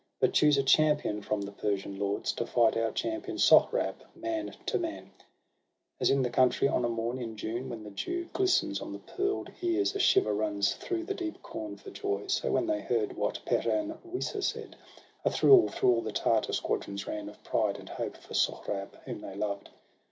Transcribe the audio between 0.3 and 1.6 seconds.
choose a champion from the